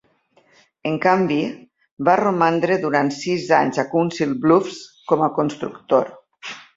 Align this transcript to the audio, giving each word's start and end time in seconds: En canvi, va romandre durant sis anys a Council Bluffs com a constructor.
En 0.91 0.95
canvi, 1.01 1.35
va 2.07 2.15
romandre 2.21 2.77
durant 2.85 3.11
sis 3.17 3.45
anys 3.57 3.81
a 3.83 3.85
Council 3.91 4.31
Bluffs 4.47 4.81
com 5.13 5.23
a 5.27 5.31
constructor. 5.37 6.09